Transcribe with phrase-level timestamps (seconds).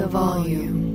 [0.00, 0.88] the volume.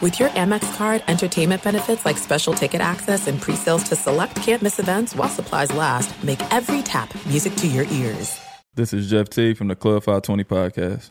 [0.00, 4.78] With your Amex card, entertainment benefits like special ticket access and pre-sales to select campus
[4.78, 8.38] events while supplies last, make every tap music to your ears.
[8.74, 11.10] This is Jeff Teague from the Club 520 podcast.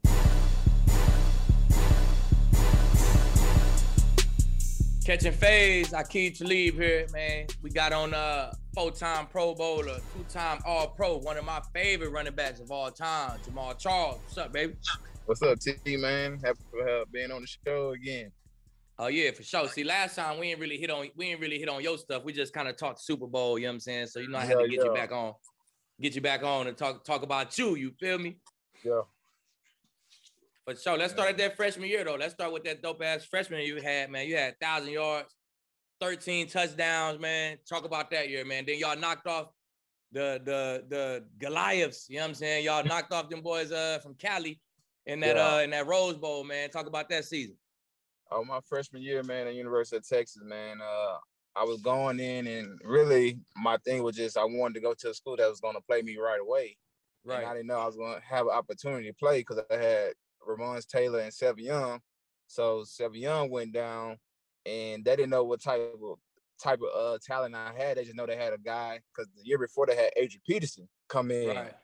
[5.06, 7.46] Catching Fades, Aqib Talib here, man.
[7.62, 12.58] We got on uh four-time Pro Bowler, two-time All-Pro, one of my favorite running backs
[12.58, 14.18] of all time, Jamaal Charles.
[14.24, 14.74] What's up, baby?
[15.26, 16.40] What's up, T man?
[16.42, 18.32] Happy for uh, being on the show again.
[18.98, 19.68] Oh yeah, for sure.
[19.68, 22.24] See, last time we ain't really hit on we ain't really hit on your stuff.
[22.24, 24.08] We just kind of talked Super Bowl, you know what I'm saying?
[24.08, 24.84] So you know I had Yeah, to get yeah.
[24.86, 25.34] you back on,
[26.00, 27.76] get you back on and talk talk about you.
[27.76, 28.38] You feel me?
[28.84, 29.02] Yeah.
[30.66, 30.98] For sure.
[30.98, 32.16] Let's start at that freshman year though.
[32.16, 34.26] Let's start with that dope ass freshman you had, man.
[34.26, 35.34] You had thousand yards,
[36.00, 37.58] 13 touchdowns, man.
[37.68, 38.64] Talk about that year, man.
[38.66, 39.48] Then y'all knocked off
[40.10, 42.06] the the the Goliaths.
[42.08, 42.64] You know what I'm saying?
[42.64, 44.60] Y'all knocked off them boys uh from Cali
[45.06, 45.54] in that Yeah.
[45.54, 46.68] uh in that Rose Bowl, man.
[46.70, 47.56] Talk about that season.
[48.32, 50.80] Oh, my freshman year, man, at University of Texas, man.
[50.82, 51.16] Uh,
[51.54, 55.10] I was going in, and really, my thing was just I wanted to go to
[55.10, 56.76] a school that was going to play me right away.
[57.24, 59.76] And I didn't know I was going to have an opportunity to play because I
[59.76, 60.12] had
[60.46, 62.00] Ramonce Taylor and Selvin Young.
[62.46, 64.18] So Selvin Young went down,
[64.64, 66.18] and they didn't know what type of
[66.62, 67.96] type of uh, talent I had.
[67.96, 70.88] They just know they had a guy because the year before they had Adrian Peterson
[71.08, 71.48] come in.
[71.48, 71.74] Right.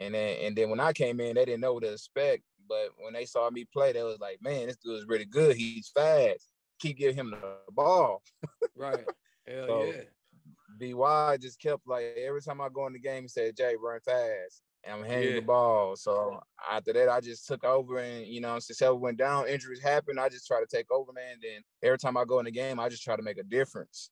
[0.00, 2.42] And then and then when I came in, they didn't know what to expect.
[2.68, 5.56] But when they saw me play, they was like, "Man, this dude is really good.
[5.56, 6.46] He's fast.
[6.78, 8.22] Keep giving him the ball."
[8.76, 9.04] Right.
[9.46, 10.94] Hell So, yeah.
[10.94, 14.00] By just kept like every time I go in the game, he said, "Jay, run
[14.00, 15.34] fast." I'm handing Yeah.
[15.36, 15.96] the ball.
[15.96, 19.80] So after that, I just took over, and you know, since Elvis went down, injuries
[19.82, 20.18] happened.
[20.18, 21.36] I just try to take over, man.
[21.42, 24.10] Then every time I go in the game, I just try to make a difference.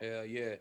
[0.00, 0.56] Hell yeah.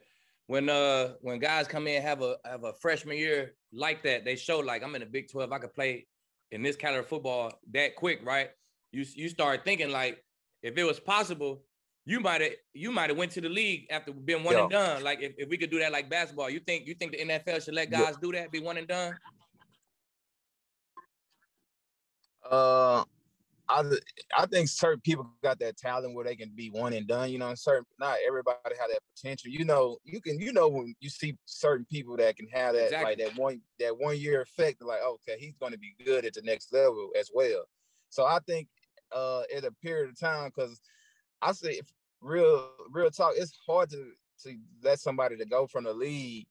[0.48, 4.36] When uh when guys come in have a have a freshman year like that, they
[4.36, 6.08] show like I'm in the Big 12, I could play
[6.52, 8.52] in this kind of football that quick, right?
[8.92, 10.24] You you start thinking like
[10.62, 11.64] if it was possible,
[12.06, 15.04] you might have you might have went to the league after being one and done.
[15.04, 17.64] Like if, if we could do that like basketball, you think you think the NFL
[17.66, 18.04] should let Yeah.
[18.04, 19.18] guys do that, be one and done?
[22.50, 23.04] Uh,
[23.68, 23.84] I
[24.38, 27.32] I think certain people got that talent where they can be one and done.
[27.32, 29.50] You know, and certain not everybody have that potential.
[29.52, 32.92] You know, you can you know when you see certain people that can have that
[32.92, 34.84] like that one that one year effect.
[34.84, 37.66] Like, okay, he's going to be good at the next level as well.
[38.10, 38.68] So I think
[39.12, 40.80] uh, at a period of time, because
[41.42, 41.88] I say if
[42.22, 44.12] real real talk, it's hard to
[44.44, 46.46] to let somebody to go from the league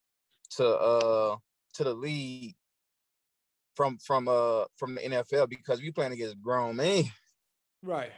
[0.51, 1.37] to uh
[1.75, 2.55] to the league
[3.75, 7.05] from from uh from the NFL because we playing against grown men.
[7.83, 8.13] Right.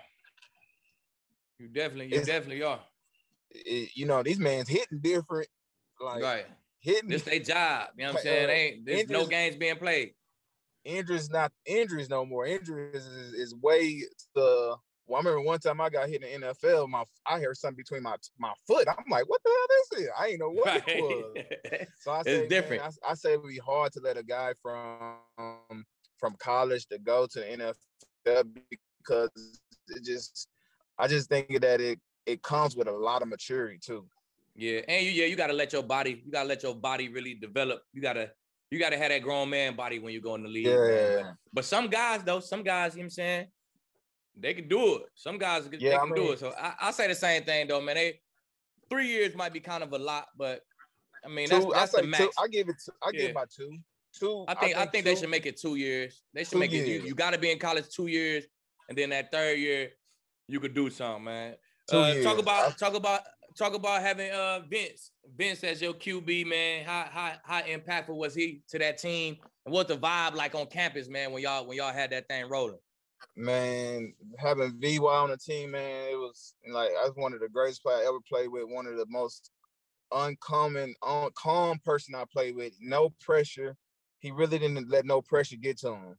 [1.59, 2.81] You definitely, you it's, definitely are.
[3.51, 5.49] It, you know, these man's hitting different.
[6.01, 6.47] Like right.
[6.81, 7.89] hitting this their job.
[7.97, 8.49] You know what I'm saying?
[8.49, 10.13] Uh, ain't there's no games being played.
[10.85, 12.47] Injuries not injuries no more.
[12.47, 14.03] Injuries is, is way
[14.35, 14.77] the
[15.07, 16.89] well, I remember one time I got hit in the NFL.
[16.89, 18.89] My I heard something between my my foot.
[18.89, 20.11] I'm like, what the hell is it?
[20.19, 20.83] I ain't know what right.
[20.87, 21.87] it was.
[22.01, 22.83] So I say, different.
[22.83, 25.85] Man, I, I, say it would be hard to let a guy from
[26.19, 27.75] from college to go to the
[28.25, 28.47] NFL
[29.03, 29.31] because
[29.89, 30.49] it just
[30.99, 34.07] I just think that it it comes with a lot of maturity too.
[34.55, 36.75] Yeah, and you yeah you got to let your body you got to let your
[36.75, 37.83] body really develop.
[37.93, 38.31] You got to
[38.71, 40.67] you got to have that grown man body when you go in the league.
[40.67, 41.23] Yeah.
[41.23, 41.39] Man.
[41.53, 43.47] But some guys though, some guys, you know what I'm saying,
[44.37, 45.03] they can do it.
[45.15, 46.39] Some guys yeah, they can I mean, do it.
[46.39, 47.97] So I, I say the same thing though, man.
[47.97, 48.21] They
[48.91, 50.61] three years might be kind of a lot, but
[51.25, 52.23] I mean two, that's, that's I the max.
[52.23, 52.77] Two, I give it.
[52.85, 53.21] Two, I yeah.
[53.21, 53.79] give about two.
[54.19, 54.45] Two.
[54.49, 54.63] I think.
[54.63, 56.23] I think, I think two, they should make it two years.
[56.35, 56.89] They should make years.
[56.89, 56.93] it.
[57.03, 58.45] You, you got to be in college two years,
[58.89, 59.91] and then that third year,
[60.49, 61.55] you could do something, man.
[61.91, 63.21] Uh, talk about talk about
[63.57, 66.85] talk about having uh Vince Vince as your QB, man.
[66.85, 69.37] How how how impactful was he to that team?
[69.65, 72.49] And what the vibe like on campus, man, when y'all when y'all had that thing
[72.49, 72.79] rolling?
[73.37, 77.49] Man, having VY on the team, man, it was like I was one of the
[77.49, 78.65] greatest players I ever played with.
[78.69, 79.51] One of the most
[80.13, 82.73] uncommon, un- calm person I played with.
[82.81, 83.77] No pressure.
[84.21, 86.17] He really didn't let no pressure get to him.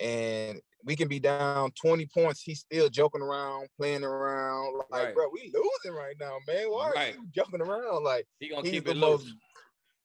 [0.00, 2.40] And we can be down 20 points.
[2.40, 4.80] He's still joking around, playing around.
[4.90, 5.14] Like, right.
[5.14, 6.66] bro, we losing right now, man.
[6.70, 7.14] Why right.
[7.14, 8.04] are you joking around?
[8.04, 9.34] Like, he gonna he's the most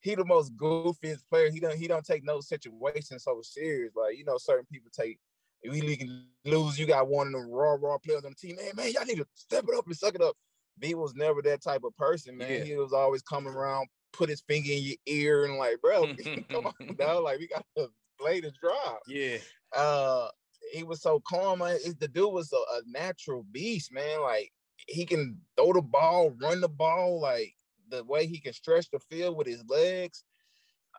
[0.01, 1.49] he the most goofiest player.
[1.49, 3.93] He don't he don't take no situation so serious.
[3.95, 5.19] Like, you know, certain people take
[5.69, 6.77] we can lose.
[6.77, 8.55] You got one of them raw, raw players on the team.
[8.55, 10.35] Man, man, y'all need to step it up and suck it up.
[10.79, 12.51] B was never that type of person, man.
[12.51, 12.63] Yeah.
[12.63, 16.07] He was always coming around, put his finger in your ear, and like, bro,
[16.49, 17.23] come on, dog.
[17.23, 17.89] Like, we got to
[18.19, 18.99] play the drive.
[19.07, 19.37] Yeah.
[19.75, 20.29] Uh,
[20.71, 21.59] he was so calm.
[21.59, 21.77] Man.
[21.99, 24.21] The dude was a, a natural beast, man.
[24.21, 24.51] Like,
[24.87, 27.53] he can throw the ball, run the ball, like
[27.89, 30.23] the way he can stretch the field with his legs.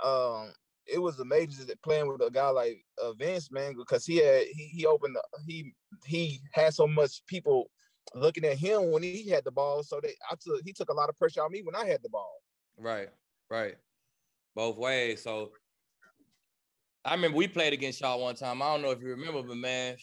[0.05, 0.53] Um,
[0.87, 4.45] it was amazing that playing with a guy like uh, Vince, man, because he had
[4.55, 7.71] he, he opened the, he he had so much people
[8.15, 9.83] looking at him when he had the ball.
[9.83, 12.03] So they I took he took a lot of pressure on me when I had
[12.03, 12.43] the ball.
[12.79, 13.09] Right,
[13.51, 13.77] right,
[14.55, 15.23] both ways.
[15.23, 15.53] So
[17.05, 18.63] I remember we played against y'all one time.
[18.63, 19.97] I don't know if you remember, but man,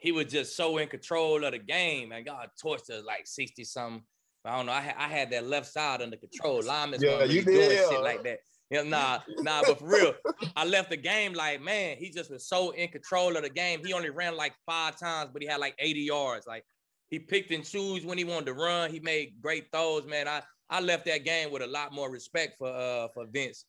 [0.00, 2.12] he was just so in control of the game.
[2.12, 4.02] And God torched us like sixty something.
[4.44, 4.72] I don't know.
[4.72, 6.62] I, I had that left side under control.
[6.62, 8.38] Linemen yeah, really you did, doing shit like that.
[8.70, 10.14] Yeah, nah, nah, but for real,
[10.54, 13.84] I left the game like, man, he just was so in control of the game.
[13.84, 16.46] He only ran like five times, but he had like 80 yards.
[16.46, 16.64] Like
[17.10, 18.92] he picked and choose when he wanted to run.
[18.92, 20.28] He made great throws, man.
[20.28, 23.64] I I left that game with a lot more respect for uh for Vince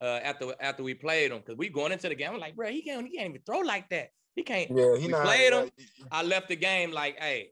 [0.00, 2.30] uh after after we played him because we going into the game.
[2.32, 4.08] I'm like, bro, he can't he can't even throw like that.
[4.34, 4.70] He can't.
[4.70, 5.70] Yeah, he we played him.
[6.10, 7.50] I left the game like, hey,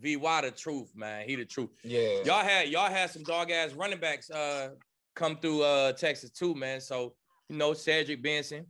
[0.00, 1.28] VY the truth, man.
[1.28, 1.70] He the truth.
[1.82, 2.22] Yeah.
[2.24, 4.70] Y'all had y'all had some dog ass running backs uh
[5.18, 6.80] come through uh Texas too, man.
[6.80, 7.14] So
[7.48, 8.64] you know Cedric Benson,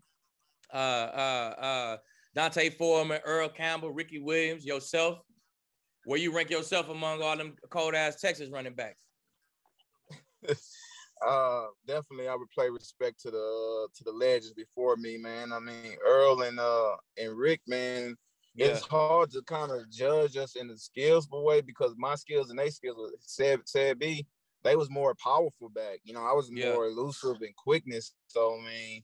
[0.72, 1.96] uh uh uh
[2.34, 5.18] D'Onta Foreman, Earl Campbell, Ricky Williams, yourself.
[6.04, 8.96] Where you rank yourself among all them cold ass Texas running backs?
[11.26, 15.52] uh definitely I would play respect to the to the legends before me, man.
[15.52, 18.16] I mean Earl and uh and Rick, man.
[18.54, 18.68] Yeah.
[18.68, 22.58] It's hard to kind of judge us in the skills way because my skills and
[22.58, 24.26] their skills said said B
[24.68, 26.00] they was more powerful back.
[26.04, 26.72] You know, I was yeah.
[26.72, 28.12] more elusive and quickness.
[28.26, 29.02] So I mean,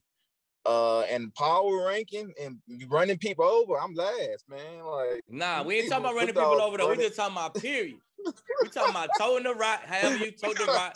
[0.65, 4.85] uh, and power ranking and running people over, I'm last, man.
[4.85, 6.89] Like, nah, we ain't talking about running people over though.
[6.89, 7.97] We just talking about period.
[8.25, 9.81] we talking about toting the rock.
[9.85, 10.95] however you toe the rock,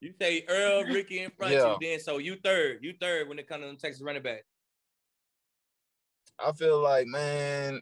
[0.00, 1.62] You say Earl, Ricky in front yeah.
[1.62, 4.22] of you, then so you third, you third when it comes to the Texas running
[4.22, 4.44] back.
[6.38, 7.80] I feel like, man,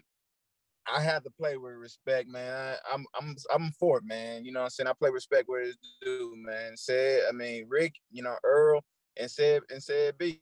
[0.92, 2.76] I have to play with respect, man.
[2.90, 4.44] I, am I'm, I'm I'm for it, man.
[4.44, 4.88] You know what I'm saying?
[4.88, 6.76] I play respect where it's due, man.
[6.76, 8.82] Said, I mean, Rick, you know, Earl,
[9.18, 10.40] and said and said B,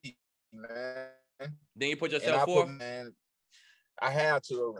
[0.52, 1.08] man.
[1.76, 3.14] Then you put yourself for man.
[4.00, 4.78] I have to.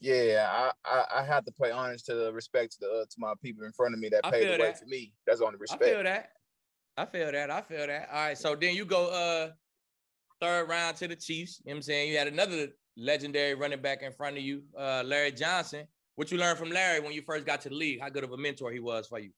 [0.00, 3.16] Yeah, I, I I have to play honest to the respect to the uh, to
[3.18, 5.12] my people in front of me that paid the way to me.
[5.26, 5.82] That's on the respect.
[5.82, 6.30] I feel that.
[6.96, 7.50] I feel that.
[7.50, 8.08] I feel that.
[8.12, 8.38] All right.
[8.38, 9.50] So then you go uh
[10.40, 11.60] third round to the Chiefs.
[11.64, 12.10] You know what I'm saying?
[12.10, 15.86] You had another legendary running back in front of you, uh, Larry Johnson.
[16.16, 18.00] What you learned from Larry when you first got to the league?
[18.00, 19.30] How good of a mentor he was for you?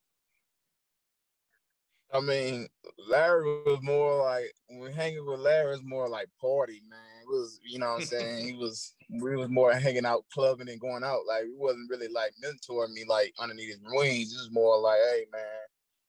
[2.13, 2.69] I mean,
[3.09, 6.99] Larry was more like when hanging with Larry was more like party, man.
[7.23, 8.47] It was, you know what I'm saying?
[8.47, 11.21] he was we was more hanging out, clubbing and going out.
[11.27, 14.33] Like we wasn't really like mentoring me like underneath his wings.
[14.33, 15.43] It was more like, hey man,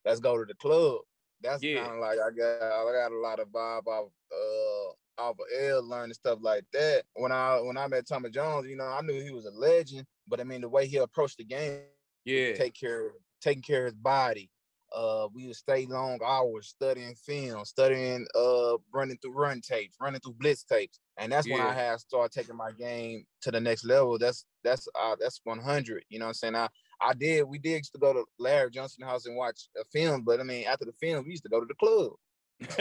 [0.05, 0.99] let's go to the club.
[1.41, 1.83] That's yeah.
[1.83, 5.45] kind of like I got I got a lot of vibe of uh off of
[5.59, 7.03] L learning stuff like that.
[7.15, 10.05] When I when I met Thomas Jones, you know, I knew he was a legend,
[10.27, 11.81] but I mean the way he approached the game,
[12.25, 14.49] yeah, take care taking care of his body.
[14.95, 20.21] Uh, we would stay long hours studying film, studying uh running through run tapes, running
[20.21, 21.55] through blitz tapes, and that's yeah.
[21.55, 24.17] when I had started taking my game to the next level.
[24.17, 26.03] That's that's uh that's 100.
[26.09, 26.55] You know what I'm saying?
[26.55, 26.69] I
[27.01, 27.43] I did.
[27.43, 30.43] We did used to go to Larry Johnson house and watch a film, but I
[30.43, 32.13] mean after the film, we used to go to the club.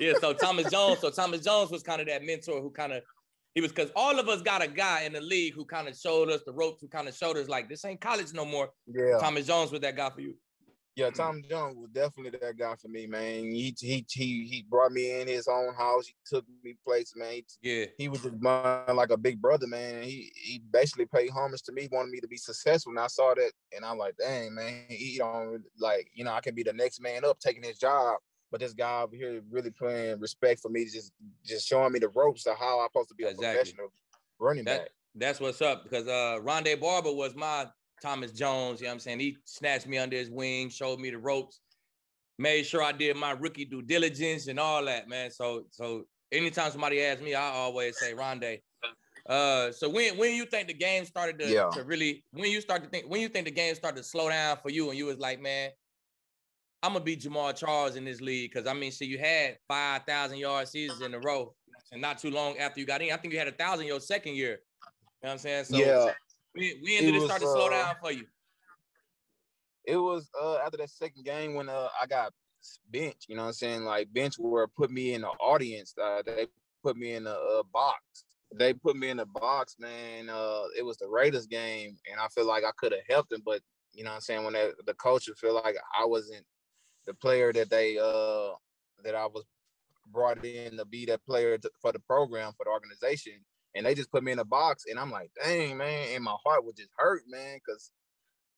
[0.00, 3.02] yeah, so Thomas Jones, so Thomas Jones was kind of that mentor who kind of
[3.54, 5.96] he was because all of us got a guy in the league who kind of
[5.96, 8.70] showed us the ropes, who kind of showed us like this ain't college no more.
[8.86, 10.34] Yeah, Thomas Jones was that guy for you.
[10.94, 13.44] Yeah, Tom Jones was definitely that guy for me, man.
[13.44, 16.06] He he he he brought me in his own house.
[16.06, 17.32] He took me places, man.
[17.32, 20.02] He, yeah, he was just like a big brother, man.
[20.02, 22.90] He he basically paid homage to me, wanted me to be successful.
[22.90, 24.84] And I saw that, and I'm like, dang, man.
[24.88, 28.18] He don't like, you know, I can be the next man up, taking his job.
[28.52, 32.10] But this guy over here really playing respect for me, just just showing me the
[32.10, 33.90] ropes of how I'm supposed to be a professional
[34.38, 34.88] running that, back.
[35.14, 37.66] That's what's up because uh Rondé Barber was my
[38.02, 38.80] Thomas Jones.
[38.80, 39.20] You know what I'm saying?
[39.20, 41.60] He snatched me under his wing, showed me the ropes,
[42.38, 45.30] made sure I did my rookie due diligence and all that, man.
[45.30, 48.60] So so anytime somebody asks me, I always say Rondé.
[49.26, 51.70] Uh so when when you think the game started to, yeah.
[51.70, 54.28] to really when you start to think when you think the game started to slow
[54.28, 55.70] down for you and you was like, man,
[56.82, 60.02] I'm gonna be Jamaal Charles in this league because I mean, see, you had five
[60.06, 61.54] thousand yard seasons in a row,
[61.92, 64.00] and not too long after you got in, I think you had a thousand your
[64.00, 64.50] second year.
[64.50, 65.64] You know what I'm saying?
[65.66, 66.12] So yeah.
[66.54, 68.26] When, when did it, it start to slow uh, down for you?
[69.84, 72.32] It was uh, after that second game when uh, I got
[72.90, 73.24] bench.
[73.28, 73.84] You know what I'm saying?
[73.84, 75.94] Like bench where put me in the audience.
[76.00, 76.46] Uh, they
[76.82, 78.24] put me in the uh, box.
[78.54, 80.28] They put me in the box, man.
[80.28, 83.42] Uh, it was the Raiders game, and I feel like I could have helped them,
[83.44, 83.60] but
[83.94, 84.44] you know what I'm saying?
[84.44, 86.44] When they, the coach feel like I wasn't
[87.06, 88.54] the player that they uh
[89.04, 89.44] that I was
[90.10, 93.34] brought in to be that player to, for the program for the organization,
[93.74, 96.36] and they just put me in a box, and I'm like, dang man, and my
[96.44, 97.90] heart would just hurt, man, because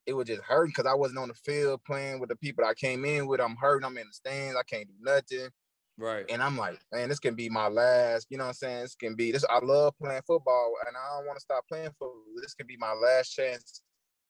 [0.07, 2.75] it would just hurt because I wasn't on the field playing with the people I
[2.75, 3.41] came in with.
[3.41, 3.87] I'm hurting.
[3.87, 4.57] I'm in the stands.
[4.57, 5.49] I can't do nothing.
[5.97, 6.27] Right.
[6.29, 8.27] And I'm like, man, this can be my last.
[8.29, 8.83] You know what I'm saying?
[8.83, 9.45] This can be this.
[9.49, 12.23] I love playing football, and I don't want to stop playing football.
[12.41, 13.81] This can be my last chance,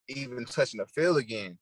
[0.09, 1.59] even touching the field again.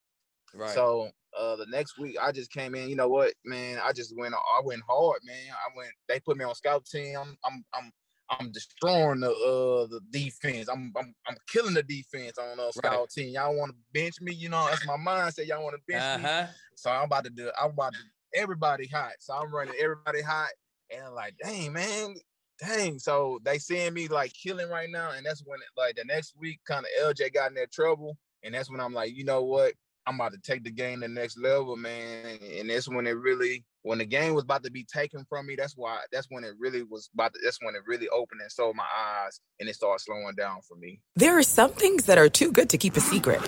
[0.55, 0.71] Right.
[0.71, 4.15] So uh the next week I just came in, you know what, man, I just
[4.17, 5.37] went I went hard, man.
[5.51, 7.17] I went they put me on scout team.
[7.19, 7.93] I'm I'm I'm
[8.31, 10.69] I'm destroying the uh the defense.
[10.69, 13.09] I'm I'm I'm killing the defense on a scout right.
[13.11, 13.35] team.
[13.35, 15.47] Y'all want to bench me, you know, that's my mindset.
[15.47, 16.43] Y'all want to bench uh-huh.
[16.43, 16.49] me.
[16.77, 17.99] So I'm about to do I'm about to
[18.35, 19.13] everybody hot.
[19.21, 20.51] So I'm running everybody hot.
[20.91, 22.15] And I'm like, dang, man,
[22.59, 22.99] dang.
[22.99, 25.13] So they seeing me like killing right now.
[25.13, 28.17] And that's when it, like the next week, kind of LJ got in that trouble.
[28.43, 29.75] And that's when I'm like, you know what?
[30.07, 32.39] I'm about to take the game to the next level, man.
[32.59, 35.55] And that's when it really, when the game was about to be taken from me,
[35.57, 38.51] that's why, that's when it really was about to, that's when it really opened and
[38.51, 41.01] sold my eyes and it started slowing down for me.
[41.15, 43.41] There are some things that are too good to keep a secret.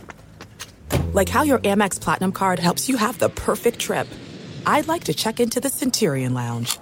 [1.13, 4.07] Like how your Amex Platinum card helps you have the perfect trip.
[4.67, 6.79] I'd like to check into the Centurion Lounge.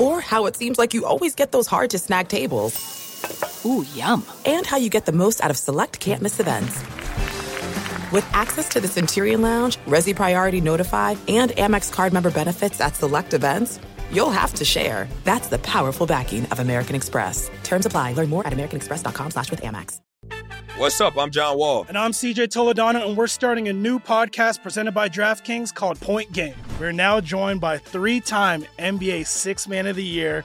[0.00, 3.64] Or how it seems like you always get those hard to snag tables.
[3.66, 4.24] Ooh, yum.
[4.46, 6.82] And how you get the most out of select can't miss events.
[8.10, 12.96] With access to the Centurion Lounge, Resy Priority Notified, and Amex card member benefits at
[12.96, 13.78] select events,
[14.10, 15.06] you'll have to share.
[15.24, 17.50] That's the powerful backing of American Express.
[17.64, 18.14] Terms apply.
[18.14, 20.00] Learn more at americanexpress.com slash with Amex.
[20.78, 21.18] What's up?
[21.18, 21.84] I'm John Wall.
[21.88, 26.32] And I'm CJ Toledano, and we're starting a new podcast presented by DraftKings called Point
[26.32, 26.54] Game.
[26.80, 30.44] We're now joined by three-time NBA Six Man of the Year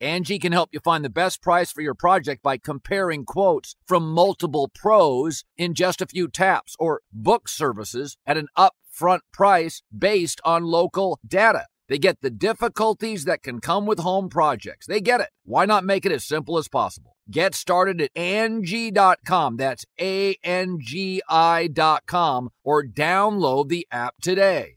[0.00, 4.12] Angie can help you find the best price for your project by comparing quotes from
[4.12, 10.40] multiple pros in just a few taps or book services at an upfront price based
[10.44, 11.66] on local data.
[11.88, 14.86] They get the difficulties that can come with home projects.
[14.86, 15.30] They get it.
[15.44, 17.16] Why not make it as simple as possible?
[17.28, 19.56] Get started at Angie.com.
[19.56, 24.76] That's A N G I.com or download the app today.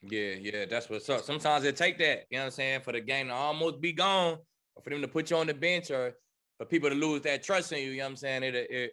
[0.00, 1.22] Yeah, yeah, that's what's up.
[1.22, 3.92] Sometimes it take that, you know what I'm saying, for the game to almost be
[3.92, 4.38] gone
[4.76, 6.14] or for them to put you on the bench or
[6.58, 8.42] for people to lose that trust in you, you know what I'm saying?
[8.42, 8.92] It it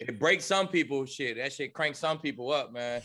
[0.00, 1.36] it breaks some people shit.
[1.36, 3.02] That shit cranks some people up, man.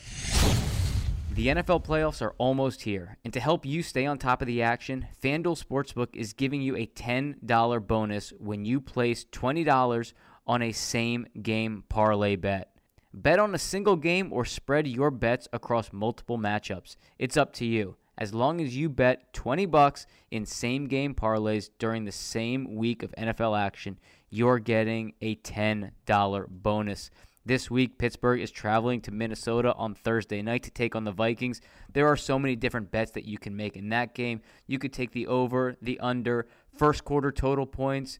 [1.32, 4.62] The NFL playoffs are almost here, and to help you stay on top of the
[4.62, 10.12] action, FanDuel Sportsbook is giving you a $10 bonus when you place $20
[10.46, 12.72] on a same game parlay bet.
[13.14, 16.96] Bet on a single game or spread your bets across multiple matchups.
[17.18, 21.70] It's up to you as long as you bet 20 bucks in same game parlays
[21.78, 23.98] during the same week of NFL action,
[24.28, 27.10] you're getting a $10 bonus.
[27.46, 31.62] This week, Pittsburgh is traveling to Minnesota on Thursday night to take on the Vikings.
[31.90, 34.42] There are so many different bets that you can make in that game.
[34.66, 36.46] You could take the over, the under,
[36.76, 38.18] first quarter total points,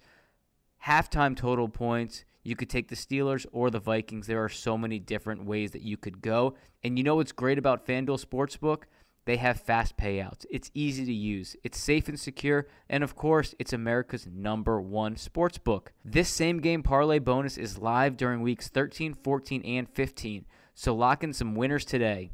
[0.86, 2.24] halftime total points.
[2.42, 4.26] You could take the Steelers or the Vikings.
[4.26, 6.54] There are so many different ways that you could go.
[6.82, 8.84] And you know what's great about FanDuel Sportsbook?
[9.26, 10.46] They have fast payouts.
[10.50, 15.16] It's easy to use, it's safe and secure, and of course, it's America's number one
[15.16, 15.92] sports book.
[16.04, 20.46] This same game parlay bonus is live during weeks 13, 14, and 15.
[20.74, 22.30] So lock in some winners today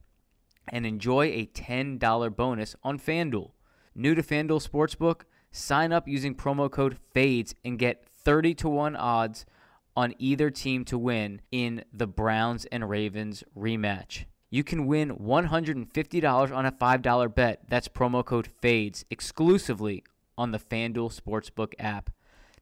[0.68, 3.50] and enjoy a $10 bonus on FanDuel.
[3.94, 5.22] New to FanDuel Sportsbook?
[5.50, 9.46] Sign up using promo code FADES and get 30 to 1 odds
[9.96, 16.56] on either team to win in the Browns and Ravens rematch you can win $150
[16.56, 17.62] on a $5 bet.
[17.68, 20.04] That's promo code FADES exclusively
[20.38, 22.10] on the FanDuel Sportsbook app.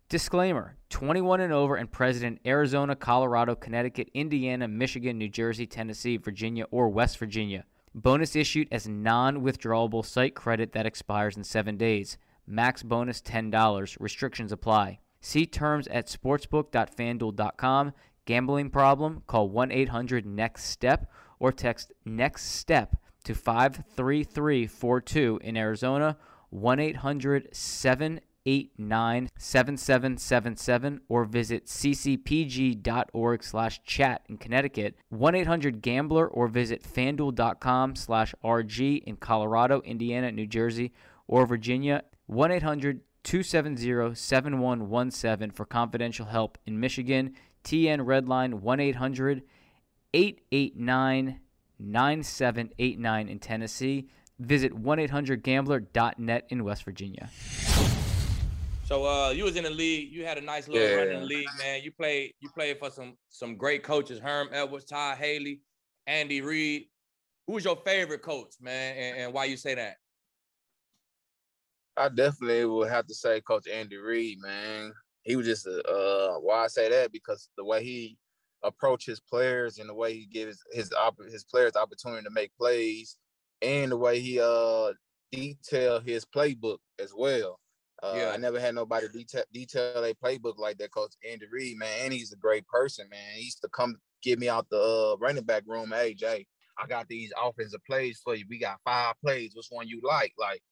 [0.09, 6.67] Disclaimer 21 and over and president Arizona, Colorado, Connecticut, Indiana, Michigan, New Jersey, Tennessee, Virginia,
[6.71, 7.65] or West Virginia.
[7.95, 12.19] Bonus issued as non withdrawable site credit that expires in seven days.
[12.47, 13.97] Max bonus $10.
[13.99, 14.99] Restrictions apply.
[15.21, 17.93] See terms at sportsbook.fanduel.com.
[18.27, 19.23] Gambling problem?
[19.27, 26.17] Call 1 800 NEXT STEP or text next step to 53342 in Arizona,
[26.51, 36.47] 1 800 789 7777, or visit ccpg.org slash chat in Connecticut, 1 800 Gambler, or
[36.49, 40.93] visit fanduel.com slash RG in Colorado, Indiana, New Jersey,
[41.27, 47.35] or Virginia, 1 800 270 7117 for confidential help in Michigan,
[47.65, 49.43] TN Redline 1 800
[50.13, 51.41] 889
[51.79, 54.09] 9789 in Tennessee.
[54.39, 57.31] Visit 1-800-GAMBLER.net in West Virginia.
[58.85, 60.13] So uh, you was in the league.
[60.13, 60.97] You had a nice little yeah.
[60.97, 61.83] run in the league, man.
[61.83, 65.61] You played you played for some some great coaches: Herm Edwards, Todd Haley,
[66.07, 66.89] Andy Reid.
[67.47, 69.97] Who was your favorite coach, man, and, and why you say that?
[71.97, 74.93] I definitely would have to say Coach Andy Reid, man.
[75.25, 78.19] He was just a, uh, why I say that because the way he
[78.63, 80.93] approach his players and the way he gives his
[81.31, 83.17] his players opportunity to make plays
[83.63, 84.93] and the way he uh
[85.31, 87.59] detail his playbook as well.
[88.03, 88.31] Uh, yeah.
[88.31, 90.93] I never had nobody detail detail a playbook like that.
[90.93, 93.21] Coach Andy Reid, man, and he's a great person, man.
[93.37, 95.93] He used to come get me out the uh, running back room.
[95.95, 96.47] Hey, Jay,
[96.79, 98.45] I got these offensive plays for you.
[98.49, 99.55] We got five plays.
[99.55, 100.33] Which one you like?
[100.39, 100.63] Like,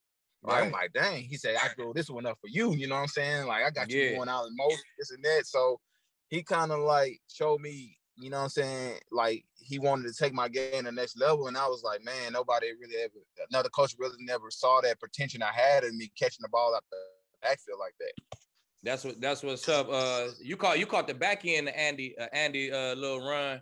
[0.42, 0.64] right.
[0.64, 1.22] I'm like, dang.
[1.22, 2.74] He said, I throw this one up for you.
[2.74, 3.46] You know what I'm saying?
[3.46, 4.04] Like, I got yeah.
[4.04, 5.46] you going out in most this and that.
[5.46, 5.80] So
[6.28, 10.14] he kind of like showed me, you know what I'm saying, like he wanted to
[10.14, 11.48] take my game to the next level.
[11.48, 13.14] And I was like, man, nobody really ever,
[13.50, 16.84] another coach really never saw that potential I had in me catching the ball out
[16.90, 16.96] the
[17.42, 18.38] backfield like that.
[18.82, 19.88] That's what that's what's up.
[19.90, 23.60] Uh, you caught you caught the back end of Andy uh, Andy uh, little run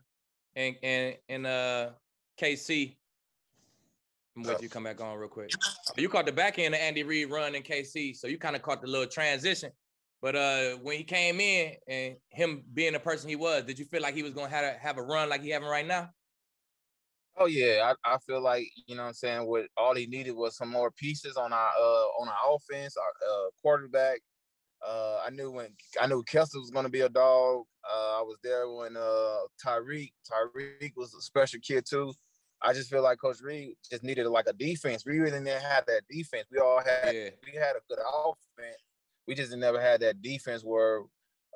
[0.57, 1.91] and and and uh
[2.41, 2.97] KC.
[4.49, 5.51] I'm you come back on real quick.
[5.97, 8.63] You caught the back end of Andy Reid run in KC, so you kind of
[8.63, 9.71] caught the little transition.
[10.23, 13.87] But uh, when he came in and him being the person he was, did you
[13.87, 16.11] feel like he was gonna have a, have a run like he having right now?
[17.39, 19.47] Oh yeah, I, I feel like you know what I'm saying.
[19.47, 23.09] What all he needed was some more pieces on our uh on our offense, our
[23.29, 24.21] uh, quarterback.
[24.87, 25.69] Uh, I knew when
[26.01, 27.65] I knew Kessler was to be a dog.
[27.85, 32.13] Uh, I was there when uh, Tyreek Tyreek was a special kid too.
[32.63, 35.05] I just feel like Coach Reid just needed like a defense.
[35.07, 36.47] We really didn't have that defense.
[36.51, 37.31] We all had yeah.
[37.45, 38.77] we had a good offense.
[39.27, 41.03] We just never had that defense where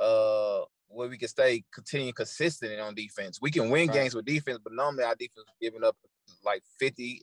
[0.01, 3.39] uh where we can stay continue consistent on defense.
[3.43, 3.95] We can win right.
[3.95, 5.97] games with defense, but normally our defense is giving up
[6.45, 7.23] like 50,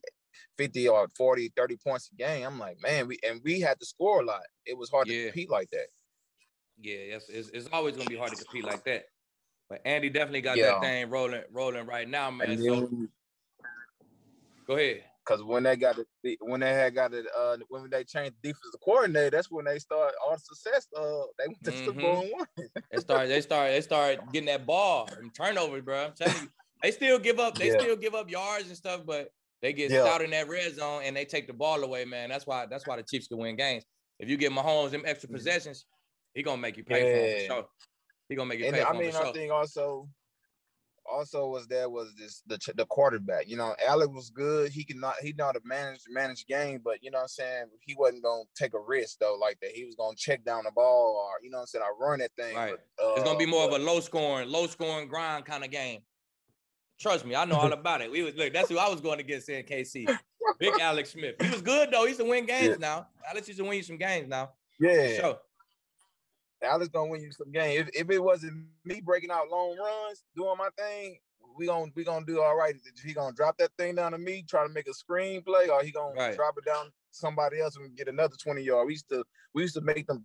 [0.58, 2.46] 50 or 40, 30 points a game.
[2.46, 4.41] I'm like, man, we and we had to score a lot.
[4.65, 5.17] It was hard yeah.
[5.17, 5.88] to compete like that.
[6.80, 9.06] Yeah, it's, it's, it's always gonna be hard to compete like that.
[9.70, 10.72] But Andy definitely got yeah.
[10.72, 12.62] that thing rolling, rolling right now, man.
[12.62, 12.89] So
[14.72, 15.04] go ahead.
[15.26, 18.50] Because when they got the when they had got it, uh, when they changed the
[18.50, 20.88] defensive coordinator, that's when they started all the success.
[20.98, 21.86] Uh, they went to mm-hmm.
[21.86, 22.48] Super Bowl one.
[22.92, 26.06] they start, they start, they start getting that ball and turnovers, bro.
[26.06, 26.50] I'm telling you,
[26.82, 27.80] they still give up, they yeah.
[27.80, 29.30] still give up yards and stuff, but
[29.62, 30.04] they get yeah.
[30.04, 32.30] stout in that red zone and they take the ball away, man.
[32.30, 33.84] That's why that's why the Chiefs can win games.
[34.20, 35.36] If you get Mahomes them extra mm-hmm.
[35.36, 35.86] possessions,
[36.34, 37.14] he gonna make you pay yeah.
[37.14, 37.48] for it.
[37.48, 37.66] for sure.
[38.28, 38.84] He gonna make you and pay.
[38.84, 40.10] I mean, I think also,
[41.10, 43.48] also was there was this the the quarterback.
[43.48, 44.72] You know, Alec was good.
[44.72, 47.28] He can not he know how to manage manage game, but you know what I'm
[47.30, 49.72] saying he wasn't gonna take a risk though like that.
[49.72, 52.20] He was gonna check down the ball or you know what I'm saying I run
[52.20, 52.56] that thing.
[52.56, 52.76] Right.
[52.98, 55.64] But, uh, it's gonna be more but, of a low scoring, low scoring grind kind
[55.64, 56.02] of game.
[57.00, 58.12] Trust me, I know all about it.
[58.12, 60.18] We was look, that's who I was going against get in KC.
[60.60, 61.36] Big Alex Smith.
[61.42, 62.06] He was good though.
[62.06, 62.76] He's to win games yeah.
[62.80, 63.08] now.
[63.28, 64.52] Alex used to win you some games now.
[64.80, 65.20] Yeah.
[65.20, 65.38] Sure.
[66.63, 67.88] Alex gonna win you some games.
[67.88, 71.17] If, if it wasn't me breaking out long runs, doing my thing,
[71.58, 72.76] we gonna we gonna do all right.
[73.04, 75.84] He gonna drop that thing down to me, try to make a screen play, or
[75.84, 76.36] he gonna right.
[76.36, 78.88] drop it down somebody else and get another 20 yard.
[78.88, 80.24] We used to we used to make them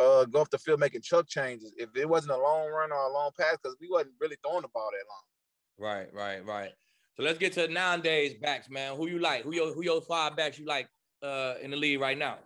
[0.00, 1.72] uh, go off the field making chuck changes.
[1.76, 4.62] If it wasn't a long run or a long pass, because we wasn't really throwing
[4.62, 5.90] the ball that long.
[5.90, 6.72] Right, right, right.
[7.16, 8.96] So let's get to nowadays backs, man.
[8.96, 9.44] Who you like?
[9.44, 10.88] Who your who your five backs you like
[11.22, 12.38] uh in the league right now?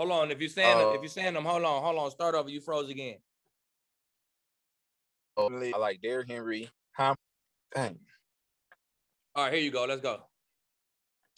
[0.00, 0.30] Hold on.
[0.30, 2.10] If you're saying uh, if you're saying them, hold on, hold on.
[2.10, 2.48] Start over.
[2.48, 3.16] You froze again.
[5.36, 6.70] I like Derrick Henry.
[6.92, 7.14] Huh?
[7.74, 7.98] Dang.
[9.34, 9.84] All right, here you go.
[9.84, 10.22] Let's go.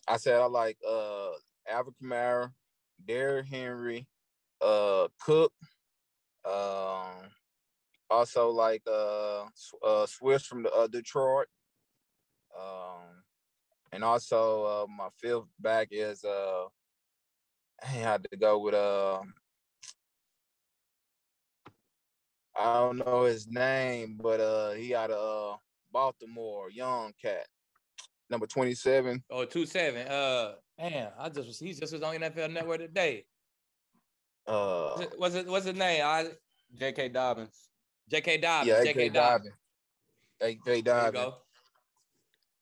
[0.06, 1.30] I said I like uh
[1.68, 2.52] Alvin Kamara,
[3.04, 4.06] Derrick Henry,
[4.60, 5.52] uh Cook,
[6.44, 7.32] um
[8.10, 9.42] also like uh
[9.84, 11.48] uh Swift from the, uh, Detroit.
[12.56, 13.24] Um
[13.90, 16.66] and also uh my fifth back is uh
[17.82, 19.20] I had to go with uh
[22.58, 25.56] I don't know his name, but uh he got a uh,
[25.90, 27.46] Baltimore young cat,
[28.30, 29.22] number 27.
[29.30, 30.06] Oh, 27.
[30.08, 33.24] Uh man, I just was he just was on NFL network today.
[34.46, 36.02] Uh what's it what's his name?
[36.04, 36.28] I
[36.74, 37.10] J.K.
[37.10, 37.68] Dobbins.
[38.10, 38.38] J.K.
[38.38, 38.68] Dobbins.
[38.68, 39.08] Yeah, J.K.
[39.10, 39.54] Dobbins.
[40.40, 40.82] J.K.
[40.82, 41.34] Dobbins.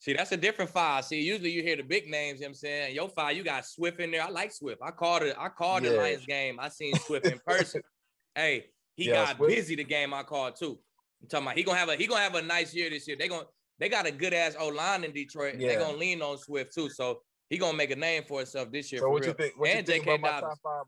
[0.01, 1.05] See, that's a different five.
[1.05, 2.95] See, usually you hear the big names, you know what I'm saying?
[2.95, 4.23] Your five, you got Swift in there.
[4.23, 4.81] I like Swift.
[4.83, 5.91] I called it, I called yeah.
[5.91, 6.59] the Lions game.
[6.59, 7.83] I seen Swift in person.
[8.35, 9.53] hey, he yeah, got Swift.
[9.53, 10.79] busy the game I called too.
[11.21, 13.15] I'm talking about he gonna have a he gonna have a nice year this year.
[13.15, 13.45] They gonna
[13.77, 15.57] they got a good ass O line in Detroit.
[15.59, 15.67] Yeah.
[15.67, 16.89] They gonna lean on Swift too.
[16.89, 19.01] So he gonna make a name for himself this year.
[19.01, 19.29] So what real.
[19.29, 19.53] you think?
[19.55, 20.83] What and you think about my top five?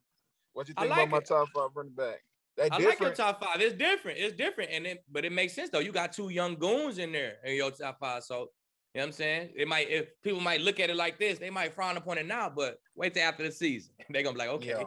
[0.54, 2.24] What you think like about my top five running back?
[2.58, 3.62] They I like your top five.
[3.62, 4.18] It's different.
[4.18, 5.80] It's different, and it, but it makes sense though.
[5.80, 8.24] You got two young goons in there in your top five.
[8.24, 8.50] So
[8.94, 9.50] you know what I'm saying?
[9.56, 12.28] It might if people might look at it like this, they might frown upon it
[12.28, 13.94] now, but wait till after the season.
[14.10, 14.68] They're gonna be like, okay.
[14.68, 14.84] Yeah.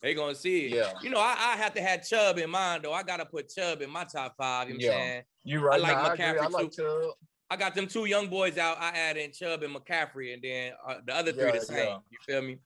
[0.00, 0.74] They're gonna see it.
[0.74, 0.92] Yeah.
[1.00, 2.92] You know, I, I have to have Chubb in mind though.
[2.92, 4.68] I gotta put Chubb in my top five.
[4.68, 5.22] You know what I'm saying?
[5.44, 5.80] You right.
[5.80, 6.82] I like McCaffrey I, I like too.
[6.82, 7.14] Chubb.
[7.50, 8.78] I got them two young boys out.
[8.80, 11.98] I add in Chubb and McCaffrey, and then uh, the other three yeah, the same.
[12.10, 12.58] You feel me?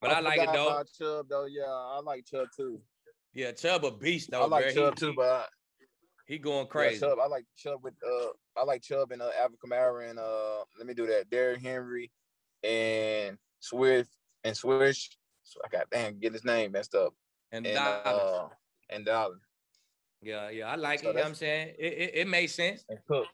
[0.00, 0.82] But I, I like it though.
[0.98, 2.80] Chubb though, yeah, I like Chubb too.
[3.34, 4.42] Yeah, Chubb a beast though.
[4.42, 4.74] I like bro.
[4.74, 5.48] Chubb he, too, but
[6.28, 7.00] he going crazy.
[7.00, 10.18] Yeah, Chubb, I like Chubb with uh I like Chubb and uh Alvin Kamara and
[10.20, 11.28] uh let me do that.
[11.30, 12.12] Derrick Henry
[12.62, 14.10] and Swift
[14.44, 15.10] and Swish.
[15.42, 17.14] So I got damn get his name messed up.
[17.50, 17.78] And, and.
[17.78, 18.48] Uh,
[18.90, 19.40] and Dallas.
[20.20, 21.08] Yeah, yeah, I like so it.
[21.08, 21.74] You know what I'm saying?
[21.78, 22.84] It, it, it makes sense.
[22.88, 23.26] And Cook.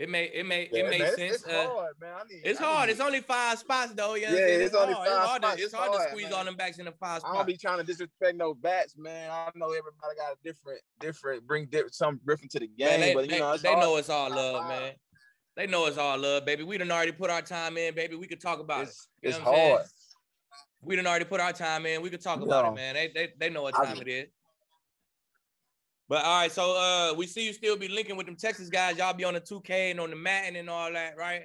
[0.00, 1.34] It may it may yeah, it makes man, sense.
[1.34, 2.14] It's, it's uh, hard, man.
[2.18, 2.86] I need, it's I hard.
[2.86, 2.92] Need...
[2.92, 4.14] It's only five spots though.
[4.14, 5.06] You yeah, it's, it's, only hard.
[5.06, 5.56] five it's hard spots.
[5.56, 6.32] To, it's hard, hard to squeeze man.
[6.32, 7.34] all them backs in the five spots.
[7.34, 9.30] I don't be trying to disrespect no bats, man.
[9.30, 12.88] I know everybody got a different, different, bring different, some different to the game.
[12.88, 14.92] Man, they, but you know, they know it's all love, man.
[15.54, 16.62] They know it's all love, baby.
[16.62, 18.16] We done already put our time in, baby.
[18.16, 19.28] We could talk about it's, it.
[19.28, 19.82] it's hard.
[20.80, 22.00] We done already put our time in.
[22.00, 22.94] We could talk about it, man.
[22.94, 24.28] They they, they know what time I, it is.
[26.10, 28.98] But all right, so uh, we see you still be linking with them Texas guys.
[28.98, 31.42] Y'all be on the 2K and on the Madden and all that, right?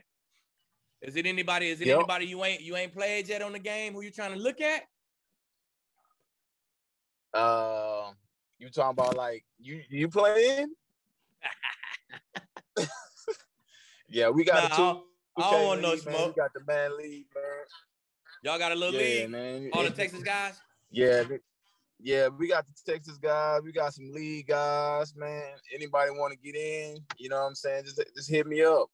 [1.04, 1.70] Is it anybody?
[1.70, 1.98] Is it yep.
[2.00, 3.94] anybody you ain't you ain't played yet on the game?
[3.94, 4.82] Who you trying to look at?
[7.32, 8.10] Uh,
[8.58, 10.74] you talking about like you you playing?
[14.10, 15.02] yeah, we got nah, two.
[15.38, 16.16] I don't want no smoke.
[16.16, 16.28] Man.
[16.30, 17.44] We got the man league, man.
[18.42, 19.70] Y'all got a little yeah, league, man.
[19.74, 20.60] All the Texas guys.
[20.90, 21.22] Yeah,
[22.00, 23.62] yeah, we got the Texas guys.
[23.64, 25.54] We got some league guys, man.
[25.74, 26.98] Anybody want to get in?
[27.18, 27.86] You know what I'm saying?
[27.86, 28.88] Just just hit me up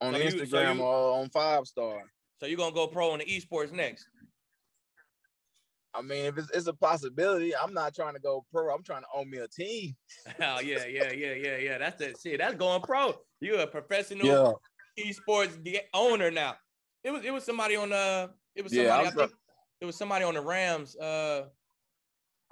[0.00, 2.02] on so Instagram so you, or on Five Star.
[2.40, 4.06] So you're gonna go pro in the esports next?
[5.94, 8.74] I mean, if it's, it's, a possibility, I'm not trying to go pro.
[8.74, 9.94] I'm trying to own me a team.
[10.40, 11.78] oh yeah, yeah, yeah, yeah, yeah.
[11.78, 12.38] That's that shit.
[12.38, 13.14] That's going pro.
[13.40, 14.26] You're a professional
[14.96, 15.04] yeah.
[15.04, 15.56] esports
[15.94, 16.56] owner now.
[17.04, 19.32] It was it was somebody on the it was somebody yeah, I, was I think
[19.80, 20.96] it was somebody on the Rams.
[20.96, 21.46] Uh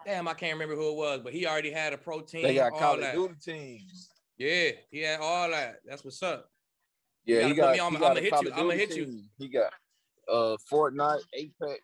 [0.04, 2.42] damn, I can't remember who it was, but he already had a pro team.
[2.42, 4.10] They got Call of Duty teams.
[4.38, 5.76] Yeah, he had all that.
[5.86, 6.48] That's what's up.
[7.24, 7.78] Yeah, he got.
[7.78, 8.52] I'm, gonna hit you.
[8.52, 9.22] I'm gonna hit you.
[9.38, 9.72] He got
[10.28, 11.80] uh Fortnite, Apex.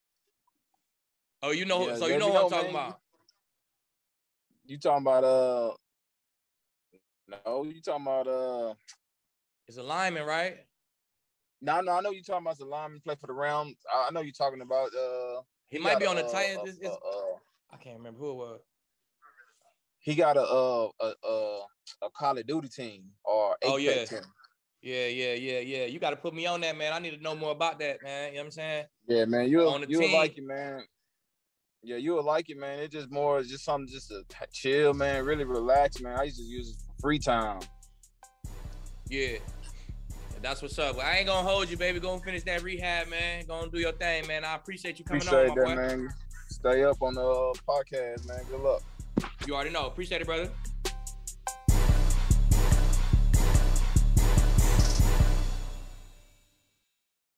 [1.42, 2.86] Oh, you know, yeah, so you know what I'm talking man.
[2.86, 3.00] about.
[4.66, 5.70] You talking about uh?
[7.46, 8.74] No, you talking about uh?
[9.68, 10.56] It's a lineman, right?
[11.60, 13.76] No, no, I know you talking about the lineman play for the Rams.
[13.92, 15.42] I know you're talking about uh.
[15.68, 16.78] He, he might be on the uh, Titans.
[16.84, 17.36] Uh, uh,
[17.72, 18.60] I can't remember who it was.
[20.00, 21.60] He got a uh a a,
[22.02, 24.04] a Call of Duty team or oh yeah.
[24.04, 24.20] Team.
[24.80, 25.84] Yeah, yeah, yeah, yeah.
[25.86, 26.92] You got to put me on that, man.
[26.92, 28.28] I need to know more about that, man.
[28.28, 28.84] You know what I'm saying?
[29.08, 29.48] Yeah, man.
[29.48, 30.82] You'll you'll like it, man.
[31.82, 32.78] Yeah, you'll like it, man.
[32.78, 35.24] It's just more it's just something just to chill, man.
[35.24, 36.18] Really relax, man.
[36.18, 37.60] I used to use it for free time.
[39.08, 39.38] Yeah.
[40.40, 40.96] That's what's up.
[40.96, 41.98] Well, I ain't gonna hold you, baby.
[41.98, 43.44] Go and finish that rehab, man.
[43.46, 44.44] Go and do your thing, man.
[44.44, 45.96] I appreciate you coming appreciate on, my that, boy.
[45.96, 46.08] man.
[46.60, 48.40] Stay up on the podcast, man.
[48.50, 48.82] Good luck.
[49.46, 49.86] You already know.
[49.86, 50.50] Appreciate it, brother.